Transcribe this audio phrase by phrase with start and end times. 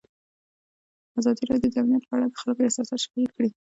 [1.19, 3.49] ازادي راډیو د امنیت په اړه د خلکو احساسات شریک کړي.